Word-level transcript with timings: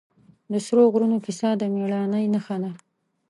د 0.51 0.53
سرو 0.65 0.83
غرونو 0.93 1.17
کیسه 1.25 1.49
د 1.59 1.63
مېړانې 1.73 2.23
نښه 2.33 2.57
ده. 2.63 2.71